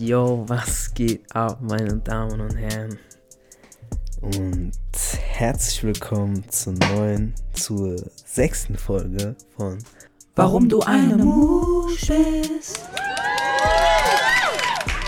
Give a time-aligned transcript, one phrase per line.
[0.00, 2.98] Yo, was geht ab, meine Damen und Herren?
[4.22, 4.72] Und
[5.12, 9.76] herzlich willkommen zur neuen, zur sechsten Folge von
[10.36, 12.80] Warum du eine Musch bist.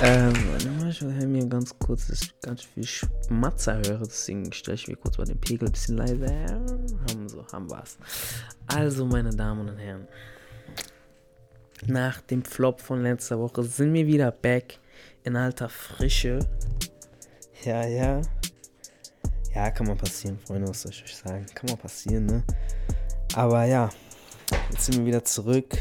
[0.03, 4.53] Ähm, warte mal, ich will mir ganz kurz, dass ich ganz viel Schmatzer höre, deswegen
[4.53, 6.27] stelle ich mir kurz mal den Pegel ein bisschen leiser.
[7.09, 7.97] Haben so, haben wir's.
[8.67, 10.07] Also, meine Damen und Herren,
[11.87, 14.79] nach dem Flop von letzter Woche sind wir wieder back
[15.25, 16.39] in alter Frische.
[17.65, 18.21] Ja, ja.
[19.55, 21.45] Ja, kann mal passieren, Freunde, was soll ich euch sagen?
[21.55, 22.43] Kann mal passieren, ne?
[23.35, 23.91] Aber ja,
[24.71, 25.77] jetzt sind wir wieder zurück.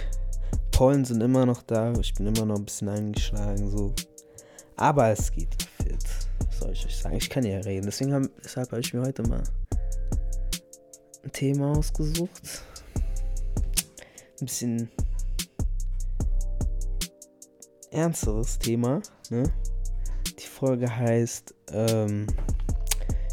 [0.71, 1.93] Pollen sind immer noch da.
[1.99, 3.93] Ich bin immer noch ein bisschen eingeschlagen, so.
[4.75, 6.03] Aber es geht fit.
[6.49, 7.15] Soll ich euch sagen?
[7.15, 7.85] Ich kann ja reden.
[7.85, 9.43] Deswegen habe ich mir heute mal
[11.23, 12.63] ein Thema ausgesucht.
[14.39, 14.91] Ein bisschen
[17.91, 19.01] ernsteres Thema.
[19.29, 19.43] Ne?
[20.39, 22.27] Die Folge heißt ähm,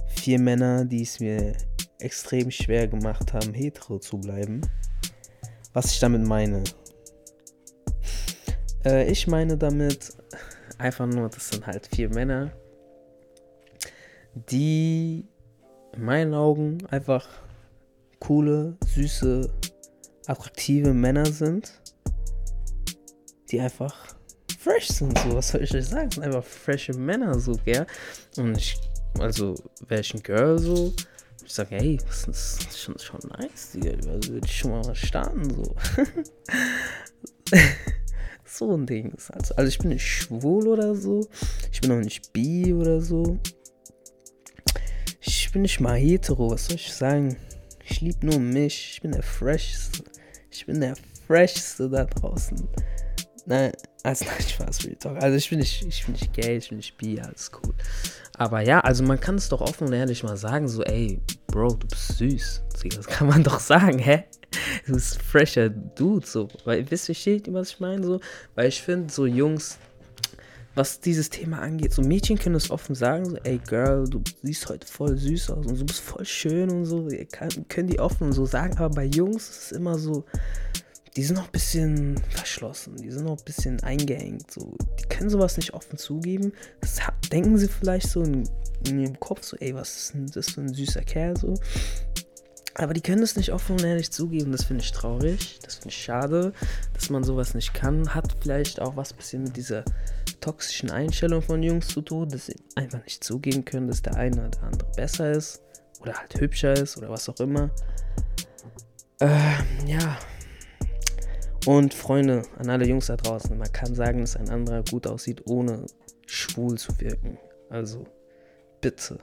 [0.08, 1.54] Vier Männer, die es mir
[2.00, 4.60] extrem schwer gemacht haben, hetero zu bleiben.
[5.72, 6.64] Was ich damit meine.
[8.84, 10.12] Äh, ich meine damit
[10.76, 12.52] einfach nur, das sind halt vier Männer,
[14.34, 15.24] die
[15.94, 17.28] in meinen Augen einfach
[18.20, 19.52] coole, süße,
[20.26, 21.80] attraktive Männer sind,
[23.50, 24.07] die einfach
[24.58, 26.10] fresh sind, so, was soll ich euch sagen?
[26.10, 27.86] Sind einfach frische Männer, so, gell?
[28.36, 28.76] Und ich,
[29.18, 29.54] also,
[29.86, 30.92] wäre ich ein Girl, so,
[31.44, 35.48] ich sage, hey, das ist schon, schon nice, Digga, also würde ich schon mal starten,
[35.48, 35.76] so.
[38.44, 39.14] so ein Ding.
[39.32, 41.28] Also, also ich bin nicht schwul oder so,
[41.72, 43.38] ich bin auch nicht bi oder so.
[45.20, 47.36] Ich bin nicht mal hetero, was soll ich sagen?
[47.84, 50.04] Ich liebe nur mich, ich bin der freshste.
[50.50, 50.94] Ich bin der
[51.26, 52.68] freshste da draußen.
[53.48, 55.22] Nein, also nein, Spaß, Real Talk.
[55.22, 57.74] Also ich bin nicht, ich bin nicht gay, ich bin nicht bi, alles cool.
[58.36, 61.76] Aber ja, also man kann es doch offen und ehrlich mal sagen, so, ey, Bro,
[61.76, 62.62] du bist süß.
[62.94, 64.24] Das kann man doch sagen, hä?
[64.86, 66.48] Du bist fresher Dude, so.
[66.64, 68.20] Weil, wisst ihr, was ich meine, so?
[68.54, 69.78] Weil ich finde, so Jungs,
[70.74, 74.68] was dieses Thema angeht, so Mädchen können es offen sagen, so, ey, Girl, du siehst
[74.68, 77.08] heute voll süß aus und du bist voll schön und so.
[77.32, 80.24] Kann, können die offen so sagen, aber bei Jungs ist es immer so,
[81.18, 84.52] die sind noch ein bisschen verschlossen, die sind noch ein bisschen eingeengt.
[84.52, 84.76] So.
[85.00, 86.52] Die können sowas nicht offen zugeben.
[86.80, 87.00] Das
[87.32, 88.48] denken sie vielleicht so in,
[88.86, 91.54] in ihrem Kopf, so, ey, was ist denn das für ein süßer Kerl so.
[92.74, 94.52] Aber die können das nicht offen und ehrlich zugeben.
[94.52, 95.58] Das finde ich traurig.
[95.64, 96.52] Das finde ich schade,
[96.94, 98.14] dass man sowas nicht kann.
[98.14, 99.84] Hat vielleicht auch was bisschen mit dieser
[100.40, 104.36] toxischen Einstellung von Jungs zu tun, dass sie einfach nicht zugeben können, dass der eine
[104.36, 105.62] oder der andere besser ist.
[105.98, 107.70] Oder halt hübscher ist oder was auch immer.
[109.18, 110.16] Äh, ja,
[111.66, 115.42] und Freunde, an alle Jungs da draußen, man kann sagen, dass ein anderer gut aussieht,
[115.46, 115.86] ohne
[116.26, 117.38] schwul zu wirken.
[117.68, 118.06] Also
[118.80, 119.18] bitte,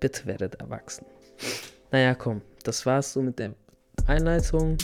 [0.00, 1.06] bitte werdet erwachsen.
[1.90, 3.54] Naja, komm, das war's so mit der
[4.06, 4.76] Einleitung.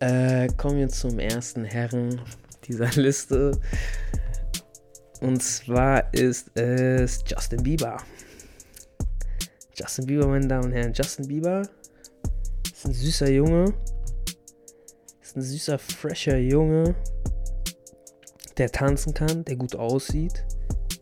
[0.00, 2.20] Äh, kommen wir zum ersten Herren
[2.64, 3.60] dieser Liste.
[5.20, 7.98] Und zwar ist es Justin Bieber.
[9.74, 10.92] Justin Bieber, meine Damen und Herren.
[10.92, 11.62] Justin Bieber
[12.72, 13.72] ist ein süßer Junge
[15.34, 16.94] ein süßer, fresher Junge,
[18.56, 20.44] der tanzen kann, der gut aussieht,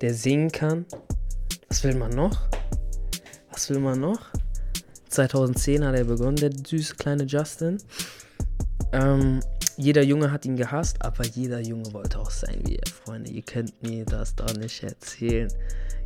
[0.00, 0.86] der singen kann.
[1.68, 2.48] Was will man noch?
[3.50, 4.30] Was will man noch?
[5.08, 7.76] 2010 hat er begonnen, der süße kleine Justin.
[8.92, 9.40] Ähm,
[9.76, 12.86] jeder Junge hat ihn gehasst, aber jeder Junge wollte auch sein wie er.
[12.86, 15.52] Freunde, ihr könnt mir das doch nicht erzählen.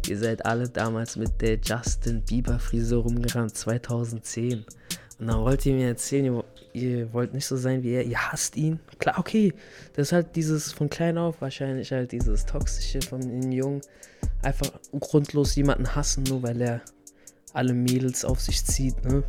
[0.08, 4.64] Ihr seid alle damals mit der Justin Bieber Frisur rumgerannt, 2010.
[5.18, 6.42] Und dann wollt ihr mir erzählen,
[6.74, 8.80] ihr, wollt nicht so sein wie er, ihr hasst ihn.
[8.98, 9.54] Klar, okay.
[9.94, 13.80] Das ist halt dieses von klein auf wahrscheinlich halt dieses Toxische von den Jungen.
[14.42, 16.82] Einfach grundlos jemanden hassen, nur weil er
[17.54, 19.24] alle Mädels auf sich zieht, ne?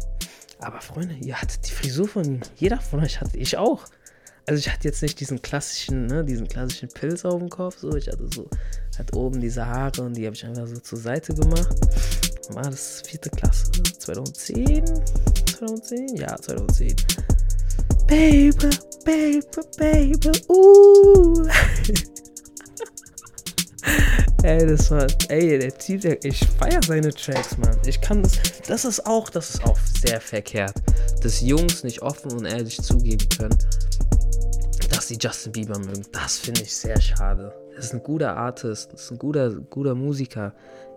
[0.59, 2.41] Aber Freunde, ihr hattet die Frisur von ihm.
[2.57, 3.85] Jeder von euch hatte ich auch.
[4.47, 7.95] Also ich hatte jetzt nicht diesen klassischen, ne, diesen klassischen Pilz auf dem Kopf, so.
[7.95, 8.49] Ich hatte so
[8.97, 11.75] halt oben diese Haare und die habe ich einfach so zur Seite gemacht.
[12.49, 13.69] War das vierte Klasse?
[13.99, 14.85] 2010?
[15.57, 16.15] 2010?
[16.15, 16.95] Ja, 2010.
[18.07, 18.69] Baby,
[19.03, 19.41] baby,
[19.77, 21.43] baby, uh.
[24.43, 27.77] ey, das war, ey, der Typ, der, ich feiere seine Tracks, Mann.
[27.85, 30.75] Ich kann das, das ist auch, das ist auch sehr verkehrt,
[31.21, 33.57] dass Jungs nicht offen und ehrlich zugeben können,
[34.89, 36.05] dass sie Justin Bieber mögen.
[36.13, 37.53] Das finde ich sehr schade.
[37.75, 40.53] Das ist ein guter Artist, das ist ein guter, guter Musiker.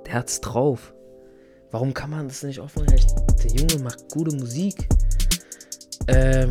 [0.07, 0.95] Der hat's drauf.
[1.71, 3.07] Warum kann man das nicht offen ehrlich?
[3.45, 4.89] Der Junge macht gute Musik.
[6.09, 6.51] Ähm,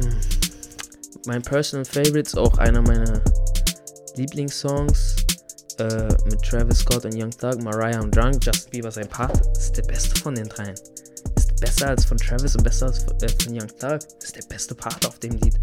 [1.26, 3.22] mein Personal Favorite ist auch einer meiner
[4.16, 5.16] Lieblingssongs.
[5.80, 9.78] äh, mit Travis Scott und Young Thug, Mariah und Drunk, Justin Bieber sein Part, ist
[9.78, 10.76] der beste von den dreien.
[11.36, 14.00] Ist besser als von Travis und besser als von, äh, von Young Thug.
[14.22, 15.56] Ist der beste Part auf dem Lied.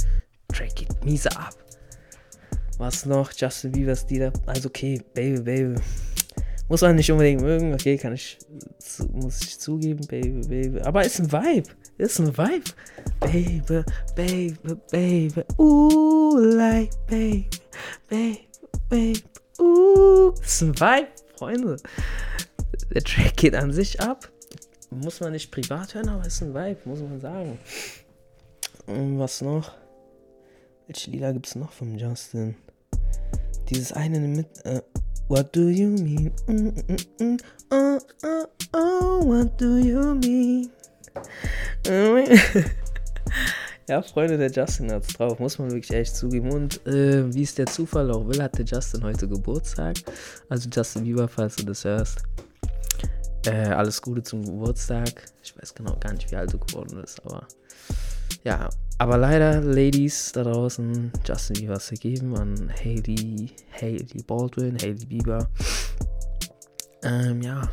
[0.49, 1.55] Drake geht miese ab.
[2.79, 3.31] Was noch?
[3.33, 4.33] Justin Biebers Lieder.
[4.47, 5.81] Also okay, Baby, Baby.
[6.69, 8.39] Muss man nicht unbedingt mögen, okay, kann ich,
[9.13, 10.81] muss ich zugeben, Baby, Baby.
[10.81, 12.71] Aber ist ein Vibe, ist ein Vibe.
[13.21, 13.85] Baby,
[14.17, 17.49] Baby, Baby, ooh, like Baby,
[18.09, 18.49] Baby,
[18.89, 19.23] Baby,
[19.61, 20.35] ooh.
[20.43, 21.77] Ist ein Vibe, Freunde.
[22.93, 24.29] Der Track geht an sich ab.
[24.91, 27.59] Muss man nicht privat hören, aber ist ein Vibe, muss man sagen.
[28.87, 29.73] Und was noch?
[30.87, 32.57] Welche Lieder gibt es noch von Justin?
[33.69, 34.47] Dieses eine mit.
[34.65, 34.83] Äh,
[35.29, 36.33] what do you mean?
[37.71, 40.71] Oh, oh, oh, what do you mean?
[43.89, 46.53] ja, Freunde, der Justin hat's drauf, muss man wirklich echt zugeben.
[46.53, 49.97] Und äh, wie es der Zufall auch will, hatte Justin heute Geburtstag.
[50.49, 52.23] Also Justin Bieber, falls du das hörst.
[53.47, 55.11] Äh, alles Gute zum Geburtstag.
[55.43, 57.47] Ich weiß genau gar nicht, wie alt du geworden bist, aber
[58.47, 65.05] ja, aber leider, Ladies da draußen, Justin Bieber ist vergeben an Hailey, Hailey Baldwin, Hailey
[65.05, 65.51] Bieber.
[67.03, 67.69] Ähm, ja.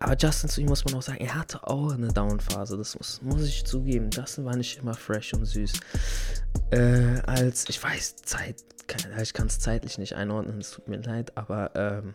[0.00, 3.20] Aber Justin, zu ihm muss man auch sagen, er hatte auch eine Down-Phase, das muss,
[3.20, 4.08] muss ich zugeben.
[4.10, 5.72] Justin war nicht immer fresh und süß.
[6.70, 8.64] Äh, als, ich weiß, Zeit,
[9.20, 12.14] ich kann es zeitlich nicht einordnen, es tut mir leid, aber ähm,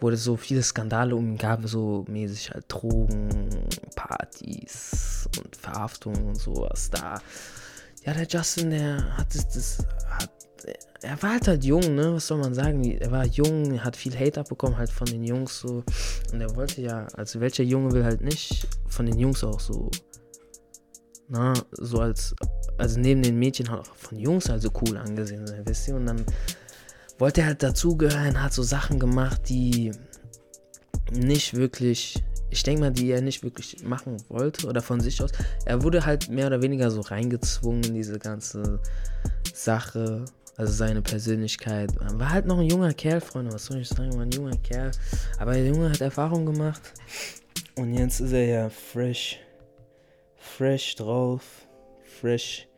[0.00, 3.48] wurde so viele Skandale um ihn gab, so mäßig halt Drogen,
[3.94, 7.20] Partys und Verhaftungen und sowas da.
[8.04, 10.30] Ja, der Justin, der hat das, das hat,
[11.02, 14.18] er war halt halt jung, ne, was soll man sagen, er war jung, hat viel
[14.18, 15.84] Hate abbekommen halt von den Jungs so.
[16.32, 19.90] Und er wollte ja, also welcher Junge will halt nicht von den Jungs auch so,
[21.28, 22.34] na, so als,
[22.78, 25.96] also neben den Mädchen halt auch von Jungs halt so cool angesehen sein, wisst ihr,
[25.96, 26.24] und dann
[27.20, 29.92] wollte halt dazugehören, hat so Sachen gemacht, die
[31.12, 35.30] nicht wirklich, ich denke mal, die er nicht wirklich machen wollte oder von sich aus.
[35.66, 38.80] Er wurde halt mehr oder weniger so reingezwungen in diese ganze
[39.52, 40.24] Sache,
[40.56, 41.92] also seine Persönlichkeit.
[42.00, 44.56] Er war halt noch ein junger Kerl, Freunde, was soll ich sagen, war ein junger
[44.56, 44.90] Kerl.
[45.38, 46.80] Aber der Junge hat Erfahrung gemacht
[47.76, 49.38] und jetzt ist er ja fresh,
[50.36, 51.42] fresh drauf,
[52.20, 52.69] fresh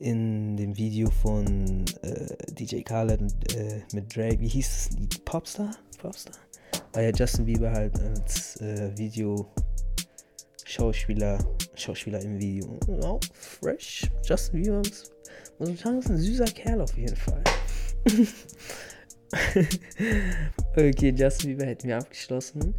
[0.00, 3.20] in dem Video von äh, DJ Khaled
[3.54, 5.24] äh, mit Drake, wie hieß das Lied?
[5.24, 5.76] Popstar?
[5.98, 6.36] Popstar?
[6.94, 9.46] War ja Justin Bieber halt als äh, Video
[10.64, 11.38] Schauspieler,
[11.74, 12.78] Schauspieler im Video.
[12.88, 14.10] Oh, fresh.
[14.24, 15.12] Justin Bieber muss
[15.58, 17.44] man sagen, ist ein süßer Kerl auf jeden Fall.
[20.76, 22.74] okay, Justin Bieber hätten wir abgeschlossen.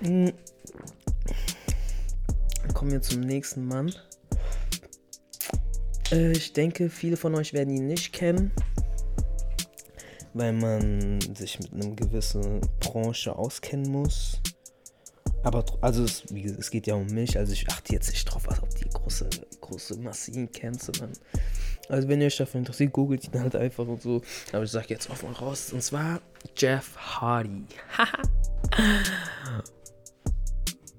[0.00, 0.32] Hm.
[2.62, 3.94] Dann kommen wir zum nächsten Mann.
[6.12, 8.52] Äh, ich denke, viele von euch werden ihn nicht kennen,
[10.34, 14.40] weil man sich mit einer gewissen Branche auskennen muss.
[15.42, 18.72] Aber also es, es geht ja um mich, also ich achte jetzt nicht drauf, ob
[18.76, 19.28] die große,
[19.60, 21.12] große Masse ihn kennt, sondern
[21.88, 24.22] also wenn ihr euch dafür interessiert, googelt ihn halt einfach und so.
[24.52, 25.72] Aber ich sag jetzt offen raus.
[25.72, 26.20] Und zwar
[26.56, 27.64] Jeff Hardy.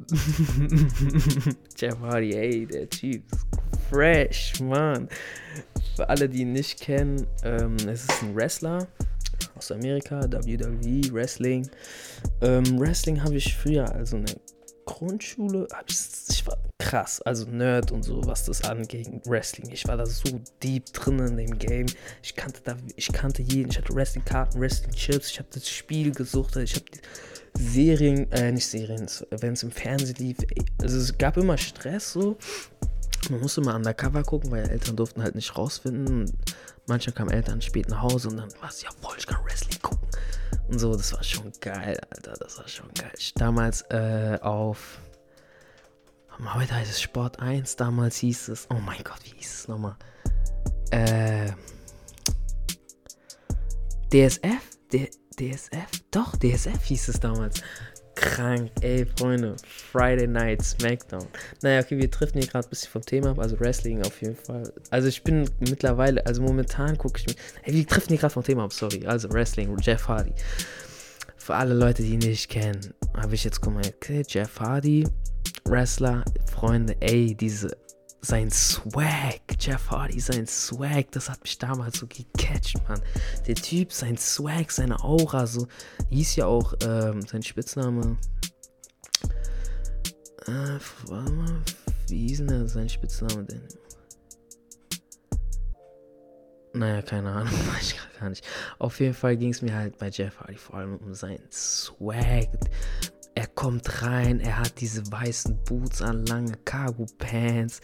[1.78, 3.63] Jeff Hardy, ey, der Typ ist
[3.94, 5.08] fresh, Mann.
[5.96, 8.88] Für alle, die ihn nicht kennen, ähm, es ist ein Wrestler
[9.56, 11.70] aus Amerika, WWE, Wrestling.
[12.42, 14.36] Ähm, Wrestling habe ich früher, also in der
[14.86, 19.70] Grundschule, ich war krass, also Nerd und so, was das angeht, Wrestling.
[19.72, 21.86] Ich war da so deep drin in dem Game.
[22.24, 26.56] Ich kannte da, ich kannte jeden, ich hatte Wrestling-Karten, Wrestling-Chips, ich habe das Spiel gesucht,
[26.56, 26.86] ich habe
[27.54, 30.38] Serien, äh, nicht Serien, wenn es im Fernsehen lief,
[30.82, 32.38] also es gab immer Stress so.
[33.30, 36.32] Man musste mal undercover gucken, weil Eltern durften halt nicht rausfinden.
[36.88, 39.82] Manchmal kamen Eltern spät nach Hause und dann war es ja voll, ich kann Wrestling
[39.82, 40.08] gucken.
[40.68, 43.12] Und so, das war schon geil, Alter, das war schon geil.
[43.36, 45.00] Damals äh, auf,
[46.54, 49.96] heute heißt es Sport 1, damals hieß es, oh mein Gott, wie hieß es nochmal?
[50.92, 51.52] Äh,
[54.12, 54.62] DSF?
[54.92, 55.88] D DSF?
[56.12, 57.62] Doch, DSF hieß es damals
[58.16, 58.72] krank.
[58.82, 61.28] Ey, Freunde, Friday Night Smackdown.
[61.62, 64.36] Naja, okay, wir treffen hier gerade ein bisschen vom Thema ab, also Wrestling auf jeden
[64.36, 64.72] Fall.
[64.90, 68.44] Also ich bin mittlerweile, also momentan gucke ich mir, ey, wir treffen hier gerade vom
[68.44, 69.06] Thema ab, sorry.
[69.06, 70.34] Also Wrestling, Jeff Hardy.
[71.38, 75.08] Für alle Leute, die ihn nicht kennen, habe ich jetzt okay, Jeff Hardy,
[75.66, 77.76] Wrestler, Freunde, ey, diese
[78.24, 83.02] sein Swag, Jeff Hardy, sein Swag, das hat mich damals so gecatcht, Mann.
[83.46, 85.68] Der Typ, sein Swag, seine Aura, so,
[86.10, 88.18] hieß ja auch ähm, sein Spitzname.
[90.48, 91.62] Äh, warte mal,
[92.08, 93.68] wie hieß denn sein Spitzname denn?
[96.74, 98.46] Naja, keine Ahnung, weiß ich gar nicht.
[98.80, 102.48] Auf jeden Fall ging es mir halt bei Jeff Hardy vor allem um seinen Swag.
[103.36, 107.82] Er kommt rein, er hat diese weißen Boots an, lange Cargo-Pants.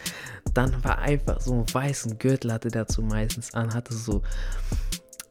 [0.54, 4.22] Dann war einfach so einen weißen Gürtel hatte dazu meistens an, hatte so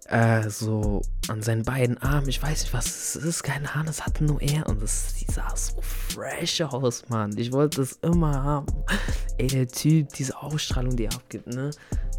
[0.09, 4.05] äh, so an seinen beiden Armen, ich weiß nicht, was es ist, keine Ahnung, das
[4.05, 7.37] hatte nur er und die sah so fresh aus, Mann.
[7.37, 8.67] Ich wollte das immer haben.
[9.37, 11.69] Ey, der Typ, diese Ausstrahlung, die er abgibt, ne?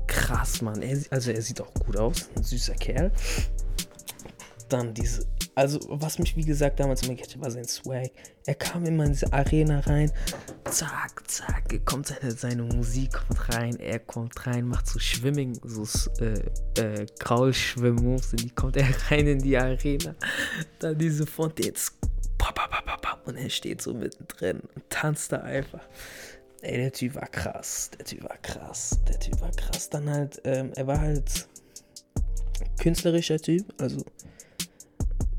[0.07, 0.83] Krass, Mann.
[0.83, 3.11] Er, also er sieht auch gut aus, ein süßer Kerl.
[4.69, 8.11] Dann diese also, was mich wie gesagt damals immer catcht, war sein Swag.
[8.47, 10.11] Er kam immer in diese Arena rein,
[10.65, 15.87] zack, zack, kommt seine, seine Musik kommt rein, er kommt rein, macht so Schwimming, so
[16.21, 20.15] äh, äh, Kraulschwimm-Moves, die kommt er rein in die Arena.
[20.79, 21.93] Dann diese Fontaines,
[23.27, 25.87] und er steht so mittendrin und tanzt da einfach.
[26.63, 29.89] Ey, der Typ war krass, der Typ war krass, der Typ war krass.
[29.89, 31.49] Dann halt, ähm, er war halt
[32.79, 34.05] künstlerischer Typ, also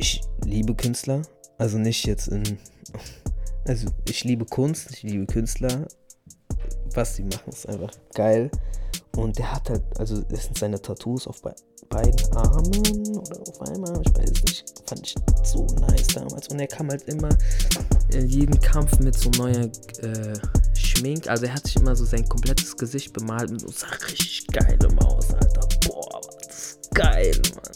[0.01, 1.21] ich liebe Künstler.
[1.57, 2.57] Also nicht jetzt in.
[3.67, 5.87] Also ich liebe Kunst, ich liebe Künstler.
[6.93, 8.49] Was sie machen, ist einfach geil.
[9.15, 11.53] Und der hat halt, also das sind seine Tattoos auf be
[11.89, 16.47] beiden Armen oder auf einmal, ich weiß nicht, fand ich so nice damals.
[16.47, 17.29] Und er kam halt immer
[18.13, 19.69] in jeden Kampf mit so neuer
[20.01, 20.39] äh,
[20.73, 21.27] Schmink.
[21.27, 25.33] Also er hat sich immer so sein komplettes Gesicht bemalt mit so richtig geilem aus,
[25.33, 25.67] Alter.
[25.85, 27.71] Boah, ist geil, Mann.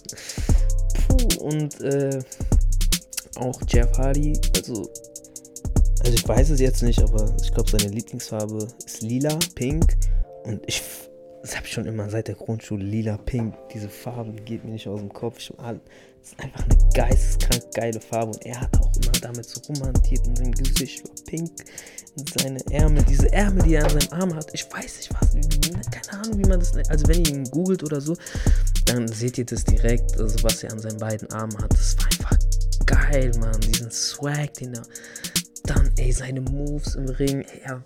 [1.40, 2.20] Und äh,
[3.36, 4.90] auch Jeff Hardy, also,
[6.00, 9.96] also ich weiß es jetzt nicht, aber ich glaube, seine Lieblingsfarbe ist lila, pink.
[10.44, 10.82] Und ich,
[11.42, 13.56] das habe ich schon immer seit der Grundschule, lila, pink.
[13.74, 15.38] Diese Farbe geht mir nicht aus dem Kopf.
[15.40, 18.32] Ich, das ist einfach eine geisteskrank geile Farbe.
[18.32, 21.52] Und er hat auch immer damit so romantiert und sein Gesicht war pink.
[22.18, 25.34] Und seine Ärmel, diese Ärmel, die er an seinem Arm hat, ich weiß nicht was,
[25.92, 26.90] keine Ahnung, wie man das nennt.
[26.90, 28.16] Also wenn ihr ihn googelt oder so,
[28.86, 31.74] dann seht ihr das direkt, also was er an seinen beiden Armen hat.
[31.74, 32.38] Das war einfach
[32.86, 33.60] geil, Mann.
[33.62, 34.84] Diesen Swag, den er.
[35.64, 37.42] Dann, ey, seine Moves im Ring.
[37.64, 37.84] Er,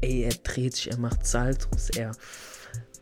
[0.00, 2.12] ey, er dreht sich, er macht Saltos, er.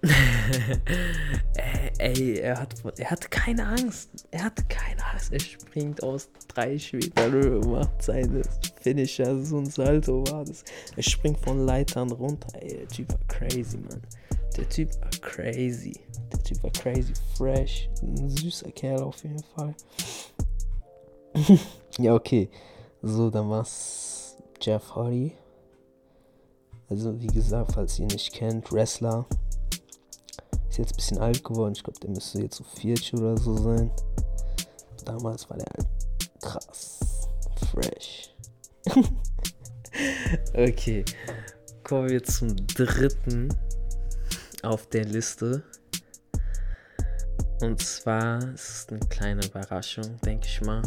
[1.99, 4.27] ey, er hat, er hatte keine Angst.
[4.31, 5.33] Er hatte keine Angst.
[5.33, 8.43] Er springt aus drei Schmetern, macht seine
[8.81, 9.43] Finisher.
[9.43, 10.65] So ein Salto war das.
[10.97, 12.49] Er springt von Leitern runter.
[12.61, 14.03] Ey, der Typ war crazy, Mann.
[14.57, 15.99] Der Typ war crazy.
[16.33, 17.89] Der Typ war crazy fresh.
[18.03, 19.75] Ein süßer Kerl auf jeden Fall.
[21.99, 22.49] ja, okay.
[23.03, 25.33] So, dann war's Jeff Hardy.
[26.89, 29.27] Also, wie gesagt, falls ihr nicht kennt, Wrestler.
[30.75, 31.73] Ist jetzt ein bisschen alt geworden.
[31.77, 33.93] Ich glaube, der müsste jetzt so 40 oder so sein.
[35.05, 35.87] Damals war der halt
[36.43, 36.99] krass.
[37.71, 38.35] Fresh.
[40.53, 41.05] okay.
[41.85, 43.57] Kommen wir zum dritten
[44.65, 45.63] auf der Liste.
[47.61, 50.83] Und zwar ist es eine kleine Überraschung, denke ich mal.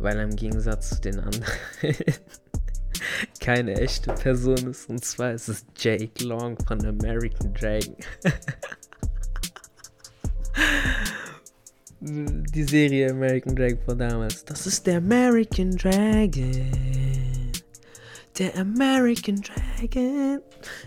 [0.00, 1.44] Weil im Gegensatz zu den anderen
[3.40, 4.88] keine echte Person ist.
[4.88, 7.96] Und zwar ist es Jake Long von American Dragon.
[12.00, 14.44] Die Serie American Dragon von damals.
[14.44, 16.70] Das ist der American Dragon.
[18.38, 20.40] Der American Dragon.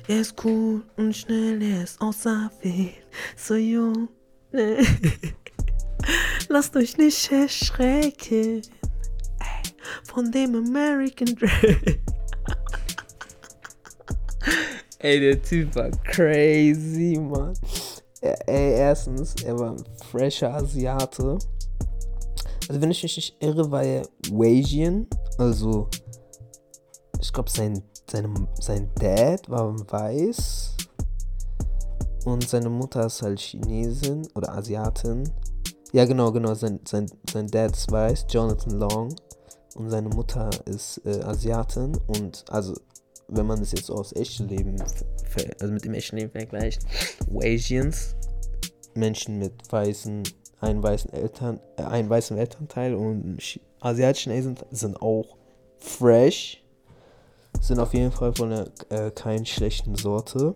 [0.08, 2.94] Er ist cool und schnell, er ist außerwählt.
[3.36, 4.08] So jung.
[6.48, 8.62] Lasst euch nicht erschrecken.
[9.40, 9.72] Ey,
[10.04, 11.98] von dem American Dragon.
[15.03, 17.53] Ey, der Typ war crazy, Mann.
[18.22, 21.39] Ey, erstens, er war ein fresher Asiate.
[22.70, 25.08] Also, wenn ich mich nicht irre, war er Wasian.
[25.39, 25.88] Also,
[27.20, 30.77] ich glaube, sein, seine, sein Dad war weiß
[32.25, 35.24] und seine Mutter ist halt Chinesin oder Asiatin.
[35.93, 36.53] Ja, genau, genau.
[36.53, 39.15] Sein, sein, sein Dad ist weiß, Jonathan Long.
[39.74, 41.98] Und seine Mutter ist äh, Asiatin.
[42.08, 42.75] Und also,
[43.32, 44.76] wenn man das jetzt aus echtem Leben,
[45.60, 46.86] also mit dem echten Leben vergleicht,
[47.42, 48.16] Asians,
[48.94, 50.24] Menschen mit weißen,
[50.60, 53.40] einen weißen Eltern, äh, einen weißen Elternteil und
[53.80, 55.38] asiatischen Asian sind auch
[55.80, 56.62] fresh
[57.60, 60.56] sind auf jeden Fall von der äh, keinen schlechten Sorte.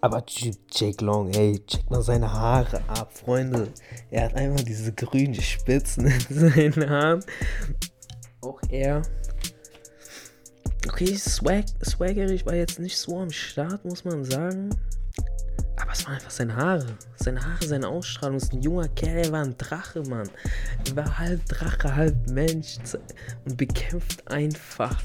[0.00, 3.68] Aber Jake Long, ey, check mal seine Haare ab, Freunde.
[4.10, 6.20] Er hat einfach diese grünen Spitzen in
[6.50, 7.24] seinen Haaren.
[8.40, 9.02] Auch er.
[10.88, 14.70] Okay, swag, swaggerig war jetzt nicht so am Start, muss man sagen.
[15.76, 16.86] Aber es waren einfach seine Haare.
[17.16, 18.36] Seine Haare, seine Ausstrahlung.
[18.36, 20.28] ist ein junger Kerl, er war ein Drache, Mann.
[20.88, 22.78] Er war halb Drache, halb Mensch.
[23.44, 25.00] Und bekämpft einfach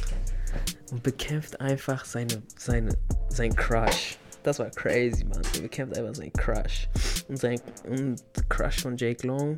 [0.91, 2.91] und bekämpft einfach seine, seine,
[3.29, 4.17] sein Crush.
[4.43, 5.41] das war crazy, Mann.
[5.55, 6.87] Der bekämpft einfach seinen Crush.
[7.27, 9.57] Und sein und Crush von Jake Long.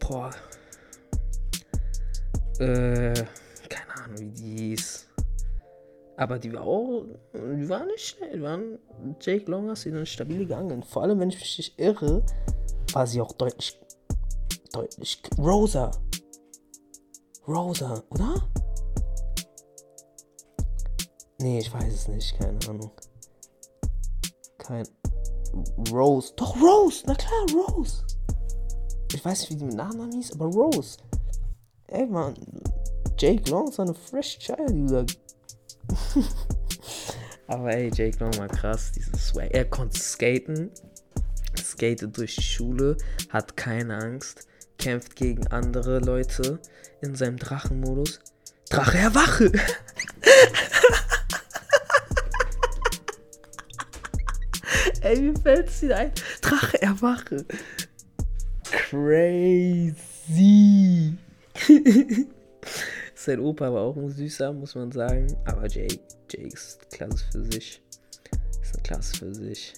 [0.00, 0.30] Boah.
[2.60, 3.24] Äh,
[4.04, 5.08] Ahnung, wie die hieß.
[6.16, 8.32] Aber die war auch, die war nicht schnell.
[8.32, 8.78] Die waren,
[9.20, 10.82] Jake Long hast sie dann stabil gegangen.
[10.82, 12.24] Vor allem, wenn ich mich nicht irre,
[12.92, 13.80] war sie auch deutlich,
[14.72, 15.90] deutlich, Rosa.
[17.46, 18.48] Rosa, oder?
[21.40, 22.90] Nee, ich weiß es nicht, keine Ahnung.
[24.58, 24.86] Kein.
[25.92, 26.32] Rose.
[26.36, 27.04] Doch, Rose!
[27.06, 28.04] Na klar, Rose!
[29.14, 30.98] Ich weiß nicht, wie die mit Nachnamen hieß, aber Rose.
[31.86, 32.34] Ey, man.
[33.18, 35.04] Jake Long ist eine fresh child, dieser.
[37.48, 39.52] aber ey, Jake Long war krass, dieses Swag.
[39.52, 40.70] Er konnte skaten,
[41.60, 42.96] skatet durch die Schule,
[43.30, 44.46] hat keine Angst,
[44.78, 46.60] kämpft gegen andere Leute
[47.02, 48.20] in seinem Drachenmodus.
[48.70, 49.50] Drache erwache!
[55.00, 56.12] Ey, mir fällt es wieder ein.
[56.40, 57.44] Drache erwache.
[58.70, 59.96] Crazy.
[63.28, 65.26] Sein Opa war auch ein süßer, muss man sagen.
[65.44, 67.82] Aber Jake, Jake ist Klasse für sich.
[68.62, 69.74] Ist eine Klasse für sich.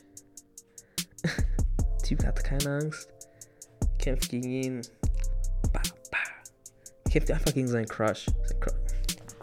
[2.05, 3.09] typ hat keine Angst.
[3.99, 4.83] Kämpft gegen ihn.
[5.73, 6.19] Bah, bah.
[7.11, 8.27] Kämpft einfach gegen seinen Crush.
[8.27, 8.77] Sein Crush.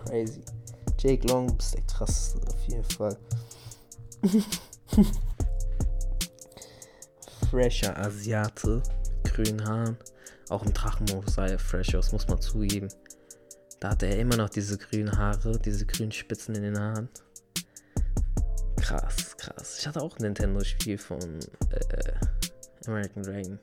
[0.06, 0.42] Crazy.
[1.00, 3.18] Jake Long bist der krasseste auf jeden Fall.
[7.52, 8.82] fresher Asiate,
[9.26, 9.98] grünen Haaren.
[10.48, 12.88] Auch im Drachenmodus sah er fresh aus, muss man zugeben.
[13.80, 17.10] Da hatte er immer noch diese grünen Haare, diese grünen Spitzen in den Haaren.
[18.78, 19.80] Krass, krass.
[19.80, 21.20] Ich hatte auch ein Nintendo-Spiel von
[21.72, 23.60] äh, American Dragon.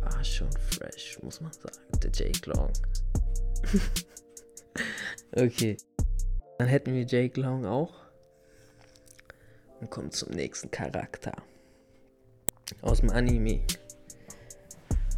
[0.00, 1.76] War schon fresh, muss man sagen.
[2.02, 2.72] Der Jake Long.
[5.36, 5.76] okay.
[6.58, 7.94] Dann hätten wir Jake Long auch.
[9.80, 11.32] Und kommen zum nächsten Charakter.
[12.80, 13.60] Aus dem Anime.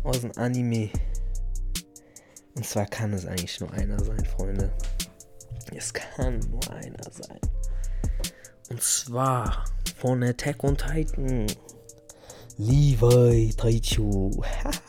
[0.02, 0.90] Aus dem Anime.
[2.54, 4.72] Und zwar kann es eigentlich nur einer sein, Freunde.
[5.74, 7.40] Es kann nur einer sein.
[8.70, 9.64] Und zwar
[9.96, 11.46] von Attack on Titan.
[12.56, 14.30] Levi Taichu.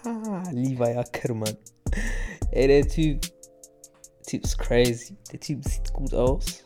[0.03, 1.57] Haha, Levi Ackermann.
[2.51, 3.21] Ey, der Typ.
[3.21, 5.17] Der Typ ist crazy.
[5.31, 6.63] Der Typ sieht gut aus.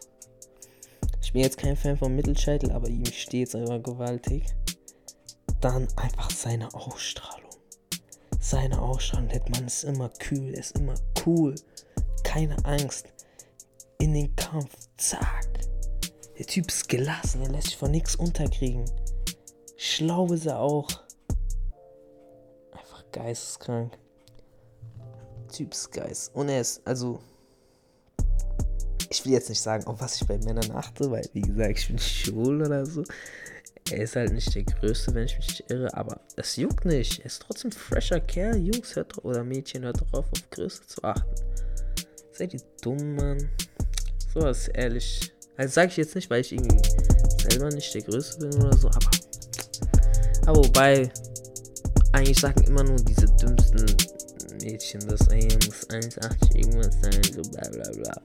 [1.21, 4.43] Ich bin jetzt kein Fan von Mittelscheitel, aber ihm steht es einfach gewaltig
[5.61, 7.48] dann einfach seine Ausstrahlung.
[8.39, 11.55] Seine Ausstrahlung, der Mann ist immer kühl, ist immer cool.
[12.23, 13.07] Keine Angst.
[13.99, 15.47] In den Kampf, zack.
[16.37, 18.85] Der Typ ist gelassen, er lässt sich von nichts unterkriegen.
[19.75, 20.87] Schlau ist er auch.
[22.71, 23.97] Einfach geisteskrank.
[25.51, 26.33] Typ ist geist.
[26.33, 27.19] Und er ist, also.
[29.09, 31.87] Ich will jetzt nicht sagen, auf was ich bei Männern achte, weil, wie gesagt, ich
[31.87, 33.03] bin schwul oder so.
[33.91, 37.19] Er ist halt nicht der Größte, wenn ich mich nicht irre, aber es juckt nicht.
[37.19, 38.57] Er ist trotzdem fresher Kerl.
[38.57, 41.35] Jungs hört oder Mädchen hört drauf, auf Größe zu achten.
[42.31, 43.49] Seid ihr dumm, Mann?
[44.33, 45.33] So was ehrlich.
[45.57, 46.77] Also sage ich jetzt nicht, weil ich irgendwie
[47.49, 49.09] selber nicht der Größte bin oder so, aber.
[50.45, 51.11] Aber wobei,
[52.13, 53.85] eigentlich sagen immer nur diese dümmsten
[54.61, 58.21] Mädchen, das ey, muss 1,80 irgendwas sein, so bla bla bla.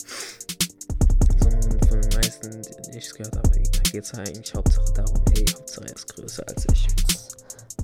[2.51, 6.67] Die ich gehört habe, geht es eigentlich Hauptsache darum, ey, Hauptsache er ist größer als
[6.73, 6.87] ich.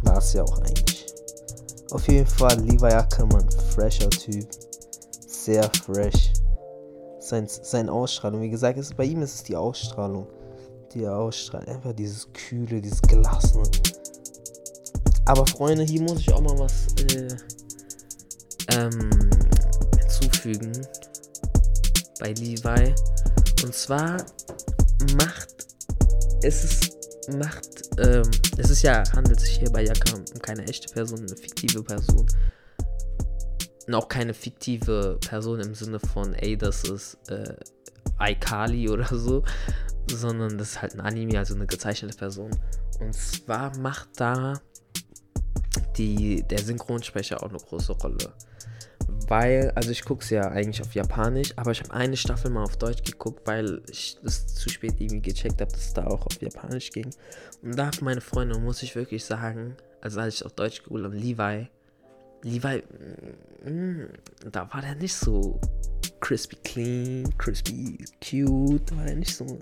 [0.03, 1.07] War es ja auch eigentlich.
[1.91, 4.49] Auf jeden Fall, Levi Ackermann, fresher Typ.
[5.27, 6.33] Sehr fresh.
[7.19, 10.27] Sein, sein Ausstrahlung, wie gesagt, ist, bei ihm ist es die Ausstrahlung.
[10.95, 13.65] Die Ausstrahlung, einfach dieses Kühle, dieses Gelassene.
[15.27, 17.29] Aber Freunde, hier muss ich auch mal was äh,
[18.77, 19.11] ähm,
[19.99, 20.73] hinzufügen
[22.19, 22.95] bei Levi.
[23.63, 24.25] Und zwar
[25.17, 25.61] macht
[26.43, 30.93] es ist, macht, ähm, es ist ja, handelt sich hier bei Jaka um keine echte
[30.93, 32.27] Person, eine fiktive Person.
[33.87, 37.55] Und auch keine fiktive Person im Sinne von, ey, das ist äh,
[38.21, 39.43] iCali oder so,
[40.11, 42.51] sondern das ist halt ein Anime, also eine gezeichnete Person.
[43.01, 44.61] Und zwar macht da
[45.97, 48.33] die, der Synchronsprecher auch eine große Rolle
[49.31, 52.65] weil, also ich gucke es ja eigentlich auf Japanisch, aber ich habe eine Staffel mal
[52.65, 56.27] auf Deutsch geguckt, weil ich das zu spät irgendwie gecheckt habe, dass es da auch
[56.27, 57.09] auf Japanisch ging.
[57.63, 61.05] Und da hat meine Freundin, muss ich wirklich sagen, also als ich auf Deutsch geguckt
[61.05, 61.69] habe, Levi,
[62.43, 62.83] Levi,
[63.65, 64.07] mm,
[64.51, 65.61] da war der nicht so
[66.19, 69.61] crispy clean, crispy cute, da war der nicht so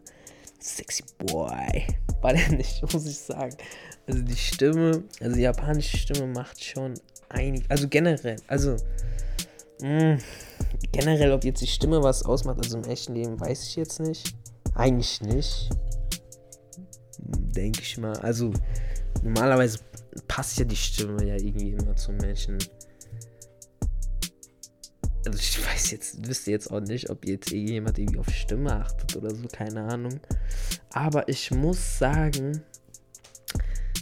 [0.60, 1.84] sexy boy,
[2.22, 3.54] war der nicht, muss ich sagen.
[4.06, 6.94] Also die Stimme, also die japanische Stimme macht schon
[7.28, 8.78] einig, also generell, also
[9.80, 10.18] Mh, hm,
[10.92, 14.34] generell, ob jetzt die Stimme was ausmacht, also im echten Leben, weiß ich jetzt nicht.
[14.74, 15.70] Eigentlich nicht.
[17.18, 18.16] denke ich mal.
[18.18, 18.52] Also,
[19.22, 19.78] normalerweise
[20.26, 22.58] passt ja die Stimme ja irgendwie immer zum Menschen.
[25.26, 29.16] Also, ich weiß jetzt, wüsste jetzt auch nicht, ob jetzt irgendjemand irgendwie auf Stimme achtet
[29.16, 30.20] oder so, keine Ahnung.
[30.92, 32.62] Aber ich muss sagen,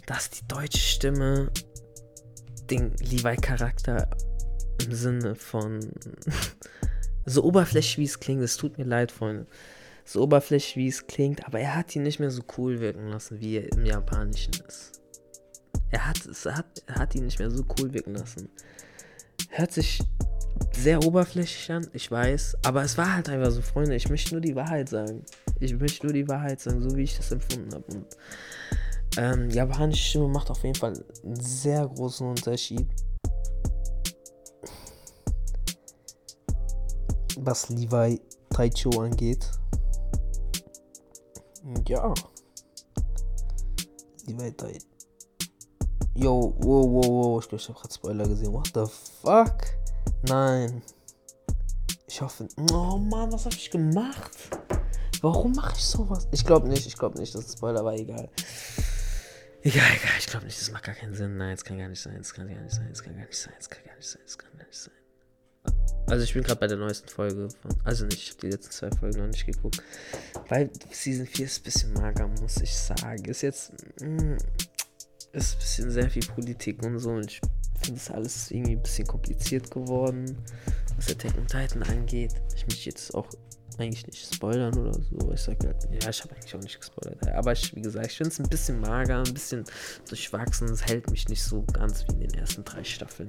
[0.07, 1.51] dass die deutsche Stimme
[2.71, 4.09] den Levi-Charakter
[4.87, 5.81] im Sinne von
[7.27, 9.47] so oberflächlich wie es klingt, es tut mir leid, Freunde.
[10.05, 13.41] So oberflächlich wie es klingt, aber er hat ihn nicht mehr so cool wirken lassen,
[13.41, 15.01] wie er im Japanischen ist.
[15.91, 18.49] Er hat, es hat, er hat ihn nicht mehr so cool wirken lassen.
[19.51, 20.01] Hört sich
[20.73, 24.41] sehr oberflächlich an, ich weiß, aber es war halt einfach so, Freunde, ich möchte nur
[24.41, 25.25] die Wahrheit sagen.
[25.61, 28.05] Ich möchte nur die Wahrheit sagen, so wie ich das empfunden habe.
[29.17, 30.93] Ähm, japanische Stimme macht auf jeden Fall
[31.25, 32.87] einen sehr großen Unterschied.
[37.47, 39.49] Was Levi Taicho angeht.
[41.87, 42.13] Ja.
[44.27, 44.85] Levi Taicho.
[46.17, 47.41] Yo, wow, wow, wow.
[47.41, 48.53] Ich glaube, ich habe gerade Spoiler gesehen.
[48.53, 48.85] What the
[49.23, 49.59] fuck?
[50.29, 50.83] Nein.
[52.09, 52.49] Ich hoffe.
[52.73, 54.33] Oh Mann, was habe ich gemacht?
[55.23, 56.27] Warum mache ich sowas?
[56.33, 58.29] Ich glaube nicht, ich glaube nicht, das ist Spoiler, aber egal.
[59.63, 61.37] Egal, egal, ich glaube nicht, das macht gar keinen Sinn.
[61.37, 63.39] Nein, es kann gar nicht sein, es kann gar nicht sein, es kann gar nicht
[63.39, 65.06] sein, es kann gar nicht sein, es kann gar nicht sein.
[66.09, 67.75] Also ich bin gerade bei der neuesten Folge von.
[67.85, 69.83] Also nicht, ich habe die letzten zwei Folgen noch nicht geguckt.
[70.49, 73.25] Weil Season 4 ist ein bisschen mager, muss ich sagen.
[73.25, 73.73] Ist jetzt.
[74.01, 74.37] Mh,
[75.33, 77.11] ist ein bisschen sehr viel Politik und so.
[77.11, 77.41] Und ich
[77.83, 80.37] finde es alles irgendwie ein bisschen kompliziert geworden,
[80.97, 82.35] was Attack on Titan angeht.
[82.55, 83.29] Ich möchte jetzt auch
[83.79, 85.33] eigentlich nicht spoilern oder so.
[85.33, 87.27] Ich sag halt, ja, ich habe eigentlich auch nicht gespoilert.
[87.29, 89.65] Aber ich, wie gesagt, ich finde es ein bisschen mager, ein bisschen
[90.09, 90.69] durchwachsen.
[90.69, 93.29] Es hält mich nicht so ganz wie in den ersten drei Staffeln.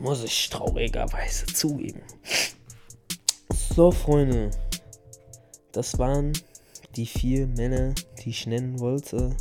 [0.00, 2.00] Muss ich traurigerweise zugeben.
[3.76, 4.50] So, Freunde.
[5.72, 6.32] Das waren
[6.96, 9.36] die vier Männer, die ich nennen wollte.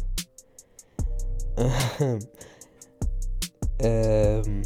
[3.80, 4.64] ähm.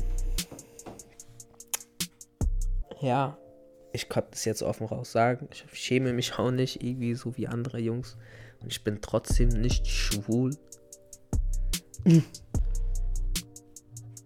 [2.99, 3.37] Ja,
[3.91, 5.47] ich kann das jetzt offen raus sagen.
[5.51, 8.17] Ich schäme mich auch nicht irgendwie so wie andere Jungs.
[8.61, 10.57] Und ich bin trotzdem nicht schwul.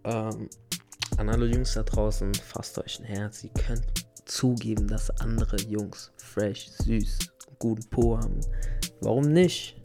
[0.06, 0.50] ähm,
[1.18, 3.44] an alle Jungs da draußen, fasst euch ein Herz.
[3.44, 3.84] Ihr könnt
[4.26, 7.18] zugeben, dass andere Jungs fresh, süß,
[7.60, 8.40] guten Po haben.
[9.02, 9.76] Warum nicht?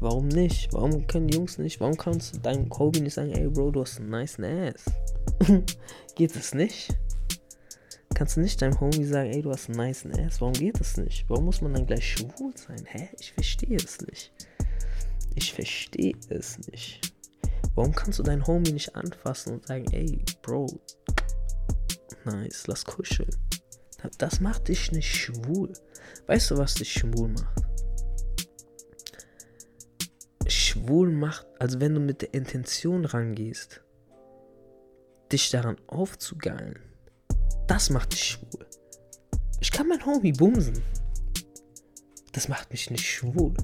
[0.00, 0.72] Warum nicht?
[0.72, 1.80] Warum können die Jungs nicht?
[1.80, 4.84] Warum kannst du deinem Kobe nicht sagen, ey Bro, du hast einen nice Ass?
[6.16, 6.96] Geht es nicht?
[8.14, 10.40] Kannst du nicht deinem Homie sagen, ey, du hast einen nice Ass?
[10.40, 11.24] Warum geht das nicht?
[11.28, 12.84] Warum muss man dann gleich schwul sein?
[12.84, 13.08] Hä?
[13.18, 14.32] Ich verstehe es nicht.
[15.34, 17.00] Ich verstehe es nicht.
[17.74, 20.66] Warum kannst du deinen Homie nicht anfassen und sagen, ey, Bro,
[22.24, 23.34] nice, lass kuscheln?
[24.18, 25.72] Das macht dich nicht schwul.
[26.26, 27.62] Weißt du, was dich schwul macht?
[30.46, 33.82] Schwul macht, also wenn du mit der Intention rangehst,
[35.30, 36.78] dich daran aufzugeilen,
[37.68, 38.66] das macht dich schwul.
[39.60, 40.82] Ich kann mein Homie bumsen.
[42.32, 43.54] Das macht mich nicht schwul.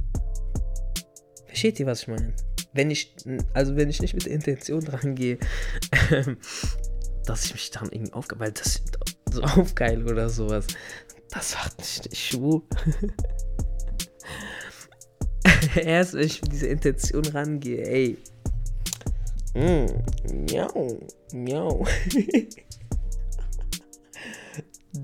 [1.46, 2.34] Versteht ihr, was ich meine?
[2.72, 3.14] Wenn ich,
[3.54, 5.38] also wenn ich nicht mit der Intention rangehe,
[6.10, 6.36] ähm,
[7.24, 8.82] dass ich mich dann irgendwie aufgeil, weil das
[9.30, 10.66] so aufgeil oder sowas,
[11.30, 12.62] das macht mich nicht schwul.
[15.76, 18.18] Erst wenn ich mit dieser Intention rangehe, ey.
[19.54, 19.86] Mm,
[20.46, 21.00] miau,
[21.32, 21.86] miau.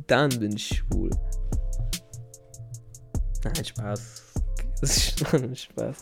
[0.06, 1.10] Dann bin ich schwul.
[3.44, 4.22] Nein, Spaß.
[4.80, 5.96] Das ist schon Spaß.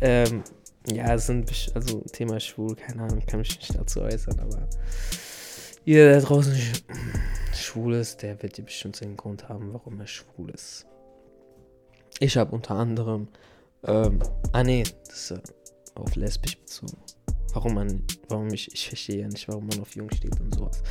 [0.00, 0.42] Ähm,
[0.86, 4.68] ja, es sind, also Thema schwul, keine Ahnung, kann mich nicht dazu äußern, aber
[5.84, 6.56] jeder, der draußen
[7.54, 10.86] schwul ist, der wird dir bestimmt seinen Grund haben, warum er schwul ist.
[12.18, 13.28] Ich habe unter anderem,
[13.84, 14.20] ähm,
[14.52, 15.40] ah nee, das ist äh,
[15.94, 16.96] auf lesbisch bezogen.
[17.52, 20.82] Warum man, warum ich, ich verstehe ja nicht, warum man auf jung steht und sowas.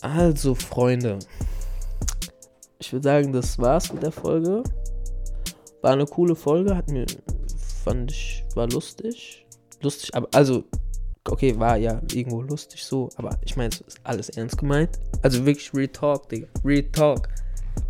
[0.00, 1.18] Also, Freunde,
[2.78, 4.62] ich würde sagen, das war's mit der Folge.
[5.82, 7.06] War eine coole Folge, hat mir,
[7.84, 9.46] fand ich, war lustig.
[9.82, 10.64] Lustig, aber, also,
[11.28, 14.98] okay, war ja irgendwo lustig so, aber ich meine, es ist alles ernst gemeint.
[15.22, 16.48] Also wirklich Real Talk, Digga.
[16.64, 17.28] Real Talk.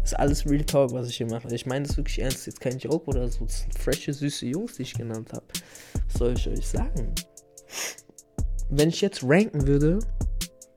[0.02, 1.52] Ist alles Real Talk, was ich hier mache.
[1.54, 2.46] Ich meine das wirklich ernst.
[2.46, 3.44] Jetzt kein Joke oder so.
[3.44, 5.46] Das sind frische, süße Jungs, die ich genannt habe.
[6.08, 7.14] Was soll ich euch sagen?
[8.70, 9.98] Wenn ich jetzt ranken würde,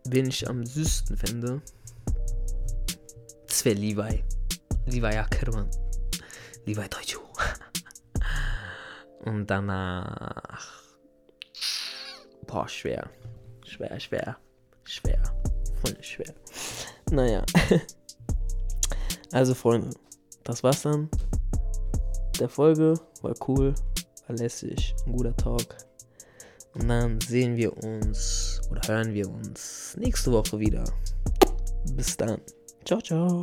[0.09, 1.61] wen ich am süßesten fände,
[3.47, 4.23] das wäre Levi.
[4.85, 5.69] Levi Ackermann.
[6.65, 7.26] Levi Deutscho.
[9.27, 10.83] Und danach.
[12.45, 13.09] Boah, schwer.
[13.65, 14.37] Schwer, schwer.
[14.83, 15.21] Schwer.
[15.81, 16.33] Voll schwer.
[17.11, 17.43] Naja.
[19.33, 19.89] Also, Freunde,
[20.45, 21.09] das war's dann
[22.39, 22.93] der Folge.
[23.21, 23.73] war cool,
[24.27, 25.75] war lässig, ein guter Talk.
[26.73, 30.83] Und dann sehen wir uns oder hören wir uns nächste Woche wieder.
[31.93, 32.39] Bis dann.
[32.85, 33.41] Ciao, ciao.